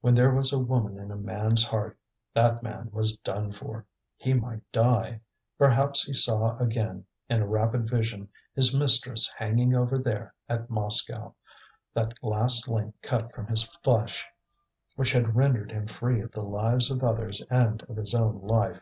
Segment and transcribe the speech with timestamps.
[0.00, 1.96] When there was a woman in a man's heart,
[2.34, 3.86] that man was done for;
[4.16, 5.20] he might die.
[5.56, 11.36] Perhaps he saw again in a rapid vision his mistress hanging over there at Moscow,
[11.94, 14.26] that last link cut from his flesh,
[14.96, 18.80] which had rendered him free of the lives of others and of his own life.